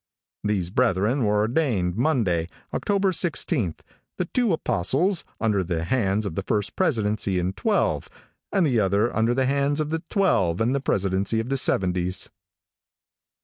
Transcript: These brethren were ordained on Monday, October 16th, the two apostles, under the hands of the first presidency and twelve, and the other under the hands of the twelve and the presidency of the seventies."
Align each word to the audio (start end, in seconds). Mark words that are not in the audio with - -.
These 0.43 0.71
brethren 0.71 1.25
were 1.25 1.41
ordained 1.41 1.93
on 1.93 2.01
Monday, 2.01 2.47
October 2.73 3.11
16th, 3.11 3.81
the 4.17 4.25
two 4.25 4.51
apostles, 4.51 5.23
under 5.39 5.63
the 5.63 5.83
hands 5.83 6.25
of 6.25 6.33
the 6.33 6.41
first 6.41 6.75
presidency 6.75 7.37
and 7.37 7.55
twelve, 7.55 8.09
and 8.51 8.65
the 8.65 8.79
other 8.79 9.15
under 9.15 9.35
the 9.35 9.45
hands 9.45 9.79
of 9.79 9.91
the 9.91 10.01
twelve 10.09 10.59
and 10.59 10.73
the 10.73 10.81
presidency 10.81 11.39
of 11.39 11.49
the 11.49 11.55
seventies." 11.57 12.31